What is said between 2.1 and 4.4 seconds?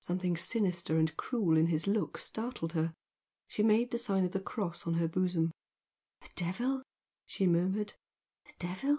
startled her, she made the sign of the